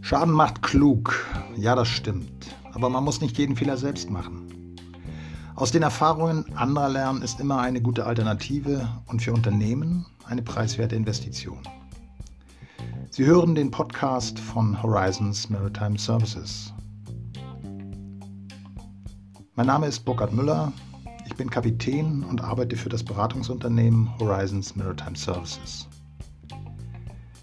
[0.00, 1.26] Schaden macht klug.
[1.56, 2.54] Ja, das stimmt.
[2.72, 4.76] Aber man muss nicht jeden Fehler selbst machen.
[5.56, 10.94] Aus den Erfahrungen anderer lernen ist immer eine gute Alternative und für Unternehmen eine preiswerte
[10.94, 11.58] Investition.
[13.10, 16.72] Sie hören den Podcast von Horizons Maritime Services.
[19.54, 20.72] Mein Name ist Burkhard Müller.
[21.34, 25.88] Ich bin Kapitän und arbeite für das Beratungsunternehmen Horizons Maritime Services.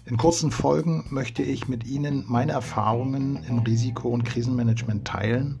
[0.06, 5.60] In kurzen Folgen möchte ich mit Ihnen meine Erfahrungen im Risiko- und Krisenmanagement teilen,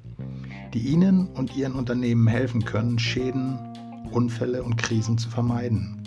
[0.72, 3.58] die Ihnen und Ihren Unternehmen helfen können, Schäden,
[4.10, 6.02] Unfälle und Krisen zu vermeiden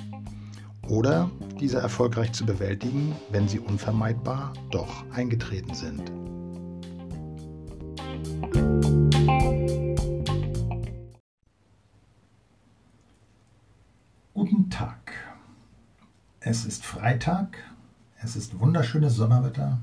[0.89, 6.11] oder diese erfolgreich zu bewältigen, wenn sie unvermeidbar doch eingetreten sind.
[16.47, 17.57] Es ist Freitag
[18.21, 19.79] es ist wunderschönes Sommerwetter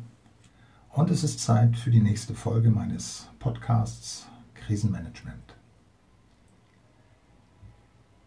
[0.90, 5.56] und es ist Zeit für die nächste Folge meines Podcasts Krisenmanagement.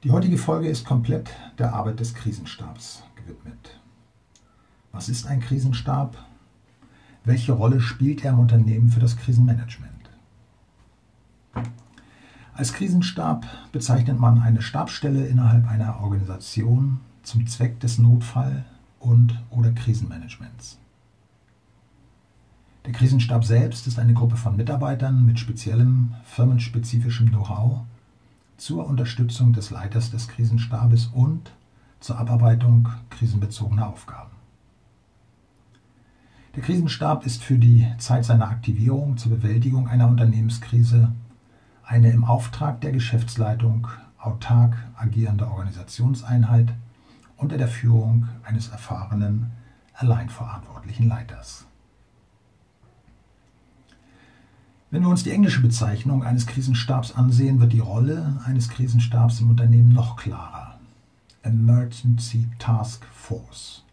[0.03, 3.79] Die heutige Folge ist komplett der Arbeit des Krisenstabs gewidmet.
[4.91, 6.17] Was ist ein Krisenstab?
[7.23, 10.09] Welche Rolle spielt er im Unternehmen für das Krisenmanagement?
[12.53, 18.65] Als Krisenstab bezeichnet man eine Stabsstelle innerhalb einer Organisation zum Zweck des Notfall-
[18.99, 20.79] und oder Krisenmanagements.
[22.85, 27.81] Der Krisenstab selbst ist eine Gruppe von Mitarbeitern mit speziellem firmenspezifischem Know-how
[28.57, 31.51] zur Unterstützung des Leiters des Krisenstabes und
[31.99, 34.29] zur Abarbeitung krisenbezogener Aufgaben.
[36.55, 41.11] Der Krisenstab ist für die Zeit seiner Aktivierung zur Bewältigung einer Unternehmenskrise
[41.83, 43.87] eine im Auftrag der Geschäftsleitung
[44.19, 46.73] autark agierende Organisationseinheit
[47.37, 49.51] unter der Führung eines erfahrenen,
[49.93, 51.65] allein verantwortlichen Leiters.
[54.91, 59.49] Wenn wir uns die englische Bezeichnung eines Krisenstabs ansehen, wird die Rolle eines Krisenstabs im
[59.49, 60.79] Unternehmen noch klarer.
[61.43, 63.83] Emergency Task Force.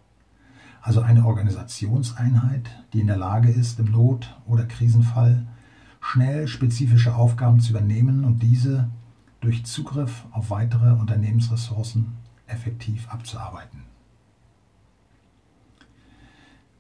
[0.81, 5.47] Also eine Organisationseinheit, die in der Lage ist, im Not- oder Krisenfall
[6.01, 8.89] schnell spezifische Aufgaben zu übernehmen und diese
[9.41, 12.13] durch Zugriff auf weitere Unternehmensressourcen
[12.47, 13.85] effektiv abzuarbeiten.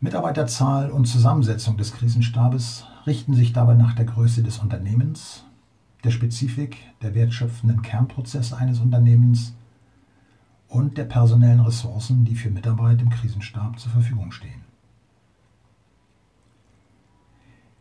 [0.00, 5.45] Mitarbeiterzahl und Zusammensetzung des Krisenstabes richten sich dabei nach der Größe des Unternehmens,
[6.03, 9.55] der Spezifik der wertschöpfenden Kernprozesse eines Unternehmens
[10.67, 14.62] und der personellen Ressourcen, die für Mitarbeit im Krisenstab zur Verfügung stehen.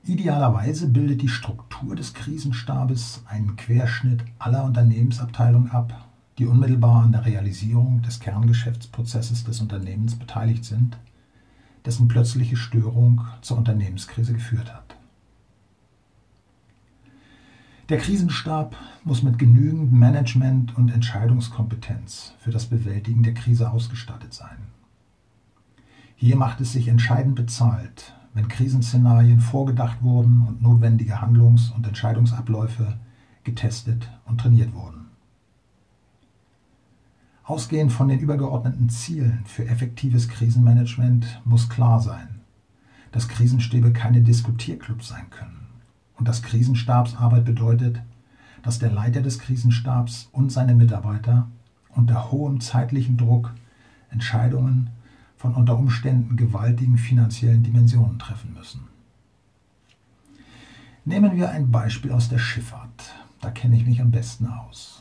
[0.04, 6.11] Idealerweise bildet die Struktur des Krisenstabes einen Querschnitt aller Unternehmensabteilungen ab
[6.42, 10.98] die unmittelbar an der Realisierung des Kerngeschäftsprozesses des Unternehmens beteiligt sind,
[11.86, 14.96] dessen plötzliche Störung zur Unternehmenskrise geführt hat.
[17.90, 24.58] Der Krisenstab muss mit genügend Management und Entscheidungskompetenz für das Bewältigen der Krise ausgestattet sein.
[26.16, 32.98] Hier macht es sich entscheidend bezahlt, wenn Krisenszenarien vorgedacht wurden und notwendige Handlungs- und Entscheidungsabläufe
[33.44, 35.01] getestet und trainiert wurden.
[37.52, 42.40] Ausgehend von den übergeordneten Zielen für effektives Krisenmanagement muss klar sein,
[43.12, 45.68] dass Krisenstäbe keine Diskutierclubs sein können
[46.16, 48.02] und dass Krisenstabsarbeit bedeutet,
[48.64, 51.50] dass der Leiter des Krisenstabs und seine Mitarbeiter
[51.90, 53.54] unter hohem zeitlichen Druck
[54.12, 54.90] Entscheidungen
[55.36, 58.88] von unter Umständen gewaltigen finanziellen Dimensionen treffen müssen.
[61.04, 63.14] Nehmen wir ein Beispiel aus der Schifffahrt.
[63.42, 65.01] Da kenne ich mich am besten aus.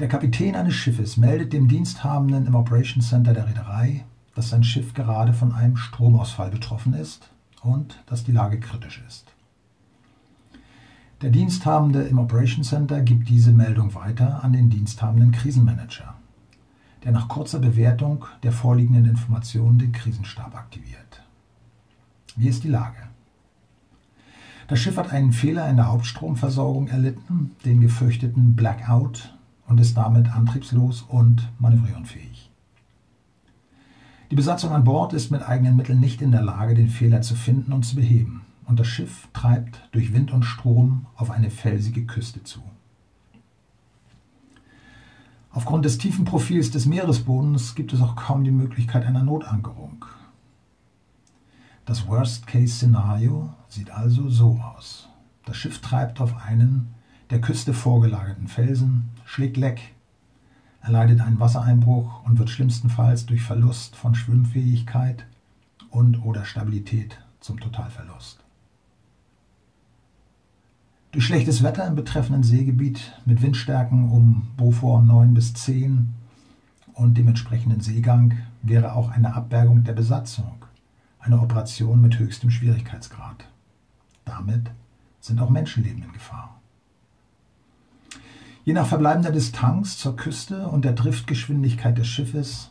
[0.00, 4.94] Der Kapitän eines Schiffes meldet dem Diensthabenden im Operations Center der Reederei, dass sein Schiff
[4.94, 7.28] gerade von einem Stromausfall betroffen ist
[7.60, 9.34] und dass die Lage kritisch ist.
[11.20, 16.14] Der Diensthabende im Operations Center gibt diese Meldung weiter an den diensthabenden Krisenmanager,
[17.04, 21.22] der nach kurzer Bewertung der vorliegenden Informationen den Krisenstab aktiviert.
[22.36, 23.02] Wie ist die Lage?
[24.66, 29.34] Das Schiff hat einen Fehler in der Hauptstromversorgung erlitten, den gefürchteten Blackout
[29.70, 32.50] und ist damit antriebslos und manövrierunfähig.
[34.32, 37.36] Die Besatzung an Bord ist mit eigenen Mitteln nicht in der Lage, den Fehler zu
[37.36, 42.04] finden und zu beheben, und das Schiff treibt durch Wind und Strom auf eine felsige
[42.04, 42.60] Küste zu.
[45.52, 50.04] Aufgrund des tiefen Profils des Meeresbodens gibt es auch kaum die Möglichkeit einer Notankerung.
[51.84, 55.08] Das Worst-Case-Szenario sieht also so aus.
[55.44, 56.94] Das Schiff treibt auf einen
[57.30, 59.94] der Küste vorgelagerten Felsen, schlägt leck,
[60.82, 65.26] Er leidet einen Wassereinbruch und wird schlimmstenfalls durch Verlust von Schwimmfähigkeit
[65.90, 68.42] und oder Stabilität zum Totalverlust.
[71.12, 76.14] Durch schlechtes Wetter im betreffenden Seegebiet mit Windstärken um Beaufort 9 bis 10
[76.94, 80.64] und dem entsprechenden Seegang wäre auch eine Abbergung der Besatzung
[81.18, 83.44] eine Operation mit höchstem Schwierigkeitsgrad.
[84.24, 84.70] Damit
[85.20, 86.59] sind auch Menschenleben in Gefahr.
[88.64, 92.70] Je nach verbleibender Distanz zur Küste und der Driftgeschwindigkeit des Schiffes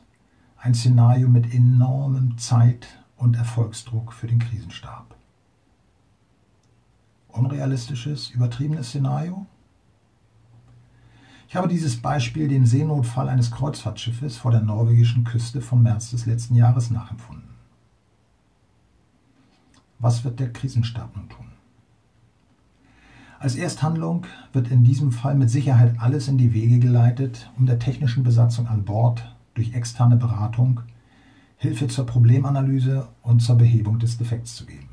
[0.57, 2.87] ein Szenario mit enormem Zeit-
[3.17, 5.15] und Erfolgsdruck für den Krisenstab.
[7.29, 9.47] Unrealistisches, übertriebenes Szenario?
[11.47, 16.27] Ich habe dieses Beispiel den Seenotfall eines Kreuzfahrtschiffes vor der norwegischen Küste vom März des
[16.27, 17.49] letzten Jahres nachempfunden.
[19.97, 21.48] Was wird der Krisenstab nun tun?
[23.39, 27.79] Als Ersthandlung wird in diesem Fall mit Sicherheit alles in die Wege geleitet, um der
[27.79, 30.81] technischen Besatzung an Bord durch externe Beratung
[31.55, 34.89] Hilfe zur Problemanalyse und zur Behebung des Defekts zu geben.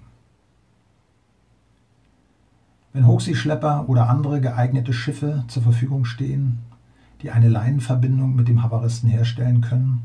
[2.92, 6.58] Wenn Hochseeschlepper oder andere geeignete Schiffe zur Verfügung stehen,
[7.22, 10.02] die eine Leinenverbindung mit dem Havaristen herstellen können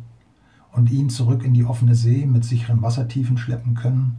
[0.72, 4.18] und ihn zurück in die offene See mit sicheren Wassertiefen schleppen können,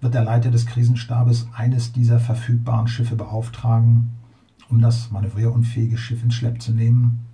[0.00, 4.12] wird der Leiter des Krisenstabes eines dieser verfügbaren Schiffe beauftragen,
[4.68, 7.26] um das manövrierunfähige Schiff ins Schlepp zu nehmen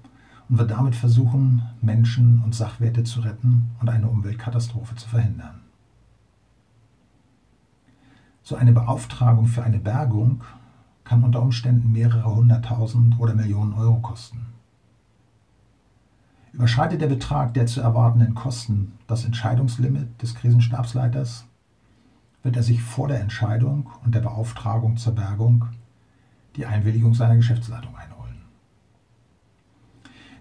[0.48, 5.60] und wird damit versuchen, Menschen und Sachwerte zu retten und eine Umweltkatastrophe zu verhindern.
[8.42, 10.42] So eine Beauftragung für eine Bergung
[11.04, 14.46] kann unter Umständen mehrere hunderttausend oder Millionen Euro kosten.
[16.52, 21.46] Überschreitet der Betrag der zu erwartenden Kosten das Entscheidungslimit des Krisenstabsleiters,
[22.42, 25.66] wird er sich vor der Entscheidung und der Beauftragung zur Bergung
[26.56, 28.42] die Einwilligung seiner Geschäftsleitung einholen.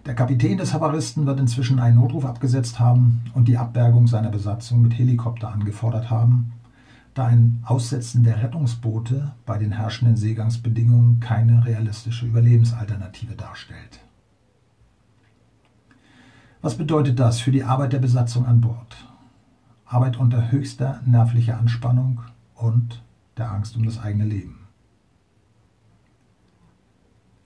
[0.04, 4.82] Der Kapitän des Havaristen wird inzwischen einen Notruf abgesetzt haben und die Abbergung seiner Besatzung
[4.82, 6.52] mit Helikopter angefordert haben,
[7.14, 14.00] da ein Aussetzen der Rettungsboote bei den herrschenden Seegangsbedingungen keine realistische Überlebensalternative darstellt.
[16.62, 19.11] Was bedeutet das für die Arbeit der Besatzung an Bord?
[19.92, 22.22] Arbeit unter höchster nervlicher Anspannung
[22.54, 23.02] und
[23.36, 24.66] der Angst um das eigene Leben.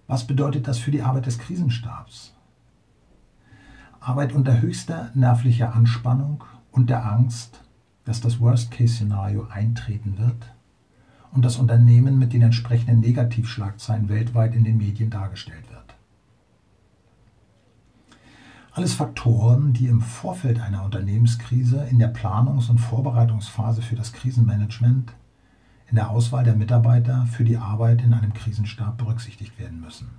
[0.07, 2.37] Was bedeutet das für die Arbeit des Krisenstabs?
[3.99, 7.65] Arbeit unter höchster nervlicher Anspannung und der Angst,
[8.05, 10.55] dass das Worst-Case-Szenario eintreten wird
[11.33, 15.86] und das Unternehmen mit den entsprechenden Negativschlagzeilen weltweit in den Medien dargestellt wird.
[18.76, 25.14] Alles Faktoren, die im Vorfeld einer Unternehmenskrise in der Planungs- und Vorbereitungsphase für das Krisenmanagement,
[25.88, 30.11] in der Auswahl der Mitarbeiter für die Arbeit in einem Krisenstab berücksichtigt werden müssen.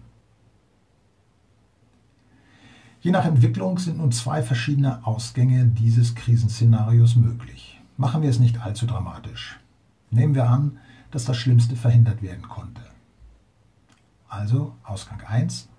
[3.00, 7.80] Je nach Entwicklung sind nun zwei verschiedene Ausgänge dieses Krisenszenarios möglich.
[7.96, 9.60] Machen wir es nicht allzu dramatisch.
[10.10, 10.80] Nehmen wir an,
[11.12, 12.82] dass das Schlimmste verhindert werden konnte.
[14.28, 15.70] Also Ausgang 1,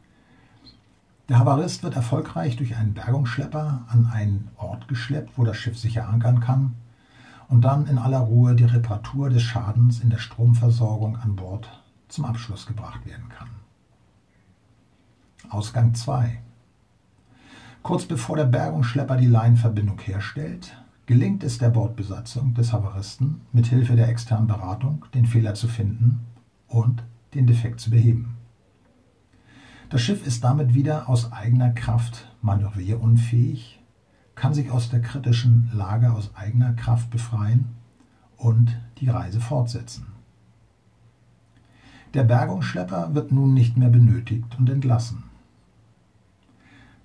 [1.28, 6.08] der Havarist wird erfolgreich durch einen Bergungsschlepper an einen Ort geschleppt, wo das Schiff sicher
[6.08, 6.74] ankern kann
[7.48, 11.68] und dann in aller Ruhe die Reparatur des Schadens in der Stromversorgung an Bord
[12.08, 13.48] zum Abschluss gebracht werden kann.
[15.50, 16.40] Ausgang 2.
[17.82, 23.96] Kurz bevor der Bergungsschlepper die Leinenverbindung herstellt, gelingt es der Bordbesatzung des Havaristen, mit Hilfe
[23.96, 26.20] der externen Beratung den Fehler zu finden
[26.68, 27.02] und
[27.34, 28.37] den Defekt zu beheben.
[29.90, 33.80] Das Schiff ist damit wieder aus eigener Kraft manövrierunfähig,
[34.34, 37.70] kann sich aus der kritischen Lage aus eigener Kraft befreien
[38.36, 40.06] und die Reise fortsetzen.
[42.12, 45.24] Der Bergungsschlepper wird nun nicht mehr benötigt und entlassen.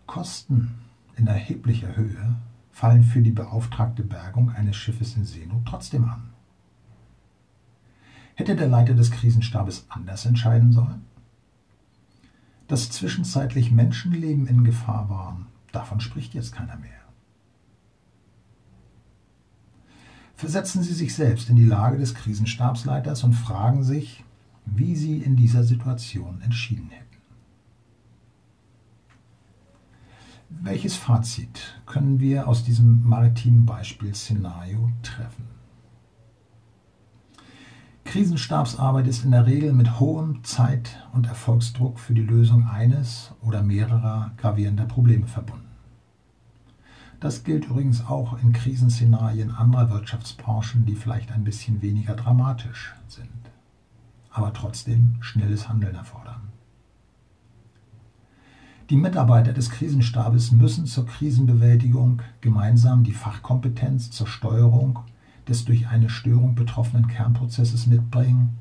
[0.05, 0.75] Kosten
[1.15, 2.35] in erheblicher Höhe
[2.71, 6.31] fallen für die beauftragte Bergung eines Schiffes in Seenot trotzdem an.
[8.35, 11.12] Hätte der Leiter des Krisenstabes anders entscheiden sollen?
[12.67, 16.91] Dass zwischenzeitlich Menschenleben in Gefahr waren, davon spricht jetzt keiner mehr.
[20.35, 24.23] Versetzen Sie sich selbst in die Lage des Krisenstabsleiters und fragen sich,
[24.65, 27.03] wie Sie in dieser Situation entschieden hätten.
[30.49, 35.52] Welches Fazit können wir aus diesem maritimen Beispielszenario treffen?
[38.05, 43.63] Krisenstabsarbeit ist in der Regel mit hohem Zeit- und Erfolgsdruck für die Lösung eines oder
[43.63, 45.67] mehrerer gravierender Probleme verbunden.
[47.19, 53.29] Das gilt übrigens auch in Krisenszenarien anderer Wirtschaftsbranchen, die vielleicht ein bisschen weniger dramatisch sind,
[54.29, 56.41] aber trotzdem schnelles Handeln erfordern.
[58.89, 64.99] Die Mitarbeiter des Krisenstabes müssen zur Krisenbewältigung gemeinsam die Fachkompetenz zur Steuerung
[65.47, 68.57] des durch eine Störung betroffenen Kernprozesses mitbringen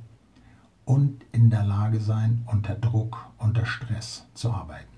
[0.84, 4.88] und in der Lage sein, unter Druck, unter Stress zu arbeiten.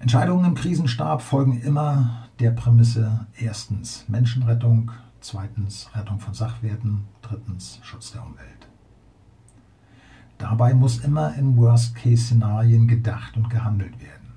[0.00, 8.12] Entscheidungen im Krisenstab folgen immer der Prämisse erstens Menschenrettung, zweitens Rettung von Sachwerten, drittens Schutz
[8.12, 8.68] der Umwelt.
[10.38, 14.34] Dabei muss immer in Worst-Case-Szenarien gedacht und gehandelt werden.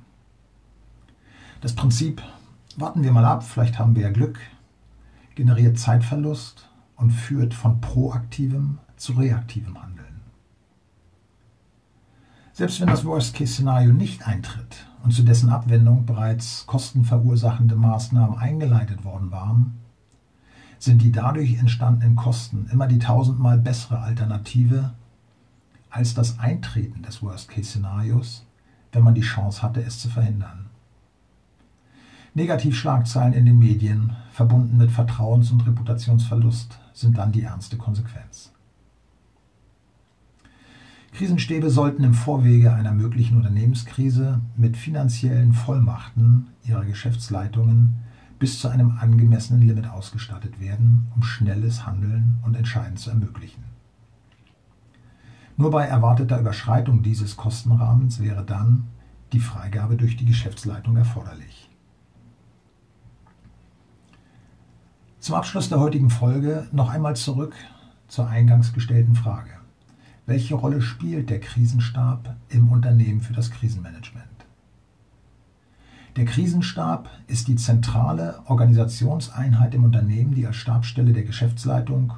[1.62, 2.24] Das Prinzip,
[2.80, 4.40] warten wir mal ab, vielleicht haben wir ja Glück,
[5.36, 10.22] generiert Zeitverlust und führt von proaktivem zu reaktivem Handeln.
[12.54, 19.32] Selbst wenn das Worst-Case-Szenario nicht eintritt und zu dessen Abwendung bereits kostenverursachende Maßnahmen eingeleitet worden
[19.32, 19.80] waren,
[20.78, 24.94] sind die dadurch entstandenen Kosten immer die tausendmal bessere Alternative
[25.90, 28.46] als das Eintreten des Worst-Case-Szenarios,
[28.92, 30.71] wenn man die Chance hatte, es zu verhindern.
[32.34, 38.54] Negativschlagzeilen in den Medien, verbunden mit Vertrauens- und Reputationsverlust, sind dann die ernste Konsequenz.
[41.12, 47.96] Krisenstäbe sollten im Vorwege einer möglichen Unternehmenskrise mit finanziellen Vollmachten ihrer Geschäftsleitungen
[48.40, 53.66] bis zu einem angemessenen Limit ausgestattet werden, um schnelles Handeln und Entscheiden zu ermöglichen.
[55.58, 58.88] Nur bei erwarteter Überschreitung dieses Kostenrahmens wäre dann
[59.34, 61.71] die Freigabe durch die Geschäftsleitung erforderlich.
[65.22, 67.54] Zum Abschluss der heutigen Folge noch einmal zurück
[68.08, 69.52] zur eingangs gestellten Frage.
[70.26, 74.26] Welche Rolle spielt der Krisenstab im Unternehmen für das Krisenmanagement?
[76.16, 82.14] Der Krisenstab ist die zentrale Organisationseinheit im Unternehmen, die als Stabsstelle der Geschäftsleitung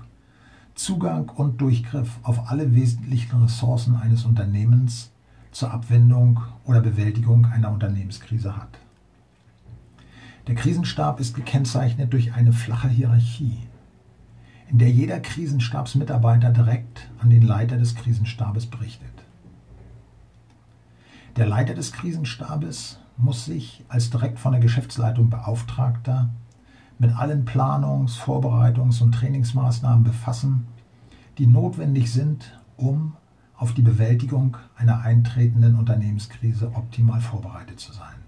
[0.74, 5.12] Zugang und Durchgriff auf alle wesentlichen Ressourcen eines Unternehmens
[5.51, 8.79] zur Abwendung oder Bewältigung einer Unternehmenskrise hat.
[10.47, 13.59] Der Krisenstab ist gekennzeichnet durch eine flache Hierarchie,
[14.69, 19.07] in der jeder Krisenstabsmitarbeiter direkt an den Leiter des Krisenstabes berichtet.
[21.38, 26.29] Der Leiter des Krisenstabes muss sich als direkt von der Geschäftsleitung Beauftragter
[27.00, 30.67] mit allen Planungs-, Vorbereitungs- und Trainingsmaßnahmen befassen,
[31.38, 33.15] die notwendig sind, um
[33.55, 38.23] auf die Bewältigung einer eintretenden Unternehmenskrise optimal vorbereitet zu sein.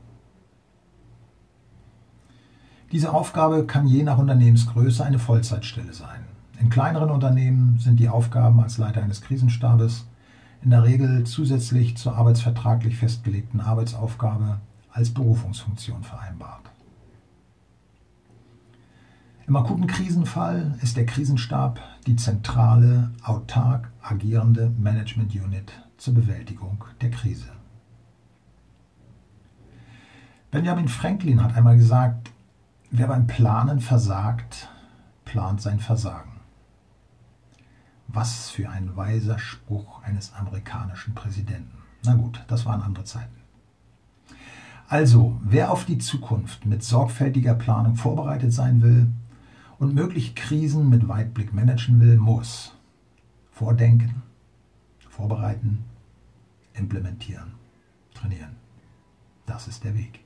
[2.91, 6.25] Diese Aufgabe kann je nach Unternehmensgröße eine Vollzeitstelle sein.
[6.59, 10.07] In kleineren Unternehmen sind die Aufgaben als Leiter eines Krisenstabes
[10.63, 14.59] in der Regel zusätzlich zur arbeitsvertraglich festgelegten Arbeitsaufgabe
[14.91, 16.71] als Berufungsfunktion vereinbart.
[19.47, 27.11] Im akuten Krisenfall ist der Krisenstab die zentrale, autark agierende Management Unit zur Bewältigung der
[27.11, 27.49] Krise.
[30.49, 32.31] Benjamin Franklin hat einmal gesagt,
[32.97, 34.69] wer beim Planen versagt,
[35.23, 36.39] plant sein Versagen.
[38.07, 41.77] Was für ein weiser Spruch eines amerikanischen Präsidenten.
[42.03, 43.35] Na gut, das waren andere Zeiten.
[44.87, 49.11] Also, wer auf die Zukunft mit sorgfältiger Planung vorbereitet sein will,
[49.79, 52.73] und mögliche Krisen mit Weitblick managen will, muss
[53.51, 54.23] vordenken,
[55.09, 55.83] vorbereiten,
[56.73, 57.53] implementieren,
[58.13, 58.55] trainieren.
[59.45, 60.19] Das ist der Weg.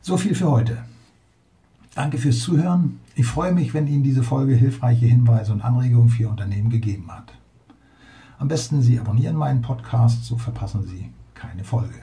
[0.00, 0.84] So viel für heute.
[1.94, 3.00] Danke fürs Zuhören.
[3.16, 7.12] Ich freue mich, wenn Ihnen diese Folge hilfreiche Hinweise und Anregungen für Ihr Unternehmen gegeben
[7.12, 7.34] hat.
[8.38, 12.00] Am besten Sie abonnieren meinen Podcast, so verpassen Sie keine Folge.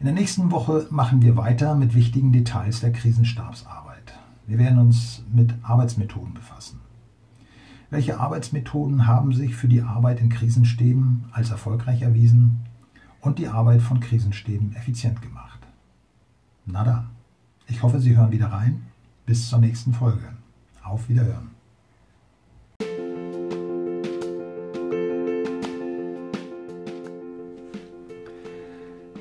[0.00, 4.12] In der nächsten Woche machen wir weiter mit wichtigen Details der Krisenstabsarbeit.
[4.46, 6.80] Wir werden uns mit Arbeitsmethoden befassen.
[7.88, 12.66] Welche Arbeitsmethoden haben sich für die Arbeit in Krisenstäben als erfolgreich erwiesen
[13.22, 15.60] und die Arbeit von Krisenstäben effizient gemacht?
[16.66, 17.13] Na dann,
[17.68, 18.82] ich hoffe, Sie hören wieder rein.
[19.26, 20.22] Bis zur nächsten Folge.
[20.82, 21.50] Auf Wiederhören.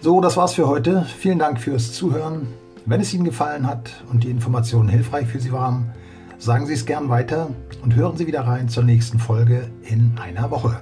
[0.02, 1.04] So, das war's für heute.
[1.04, 2.48] Vielen Dank fürs Zuhören.
[2.86, 5.94] Wenn es Ihnen gefallen hat und die Informationen hilfreich für Sie waren,
[6.38, 10.52] sagen Sie es gern weiter und hören Sie wieder rein zur nächsten Folge in einer
[10.52, 10.82] Woche.